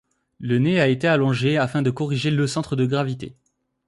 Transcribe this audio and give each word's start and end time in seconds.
Le 0.39 0.57
nez 0.57 0.81
a 0.81 0.87
été 0.87 1.07
allongé 1.07 1.59
afin 1.59 1.83
de 1.83 1.91
corriger 1.91 2.31
le 2.31 2.47
centre 2.47 2.75
de 2.75 2.87
gravité. 2.87 3.35